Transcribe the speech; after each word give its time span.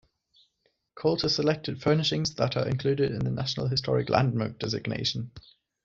Colter 0.95 1.29
selected 1.29 1.79
furnishings 1.79 2.33
that 2.33 2.57
are 2.57 2.67
included 2.67 3.11
in 3.11 3.19
the 3.23 3.29
National 3.29 3.67
Historic 3.67 4.09
Landmark 4.09 4.57
designation. 4.57 5.29